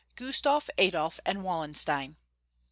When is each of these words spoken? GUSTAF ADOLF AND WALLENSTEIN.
GUSTAF 0.15 0.67
ADOLF 0.79 1.19
AND 1.27 1.43
WALLENSTEIN. 1.43 2.15